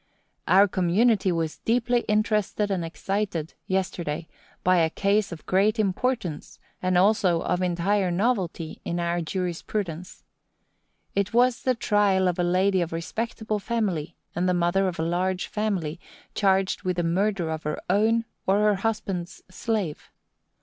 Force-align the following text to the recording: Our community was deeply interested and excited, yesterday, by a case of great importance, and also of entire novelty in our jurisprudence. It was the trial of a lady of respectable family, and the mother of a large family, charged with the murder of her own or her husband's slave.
Our 0.47 0.67
community 0.67 1.31
was 1.31 1.59
deeply 1.59 1.99
interested 2.07 2.71
and 2.71 2.83
excited, 2.83 3.53
yesterday, 3.67 4.27
by 4.63 4.77
a 4.77 4.89
case 4.89 5.31
of 5.31 5.45
great 5.45 5.77
importance, 5.77 6.57
and 6.81 6.97
also 6.97 7.43
of 7.43 7.61
entire 7.61 8.09
novelty 8.09 8.81
in 8.83 8.99
our 8.99 9.21
jurisprudence. 9.21 10.23
It 11.13 11.35
was 11.35 11.61
the 11.61 11.75
trial 11.75 12.27
of 12.27 12.39
a 12.39 12.43
lady 12.43 12.81
of 12.81 12.91
respectable 12.91 13.59
family, 13.59 14.15
and 14.35 14.49
the 14.49 14.55
mother 14.55 14.87
of 14.87 14.97
a 14.99 15.03
large 15.03 15.45
family, 15.45 15.99
charged 16.33 16.81
with 16.81 16.95
the 16.95 17.03
murder 17.03 17.51
of 17.51 17.61
her 17.61 17.79
own 17.87 18.25
or 18.47 18.57
her 18.61 18.75
husband's 18.77 19.43
slave. 19.51 20.09